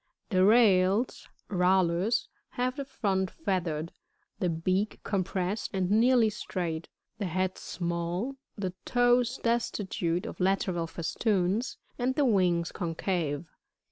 58. 0.31 0.39
The 0.39 0.45
Rails,— 0.45 1.27
Rallus,— 1.61 2.27
have 2.57 2.75
the 2.77 2.85
front 2.85 3.29
feathered, 3.29 3.91
the 4.39 4.49
bealr 4.49 4.97
compressed 5.03 5.69
and 5.75 5.91
nearly 5.91 6.31
straight, 6.31 6.89
the 7.19 7.27
head 7.27 7.55
small, 7.59 8.35
the 8.57 8.73
toes 8.83 9.37
destitute 9.43 10.25
of 10.25 10.39
lateral 10.39 10.87
festoons, 10.87 11.77
and 11.99 12.15
the 12.15 12.25
wings 12.25 12.71
concave. 12.71 13.45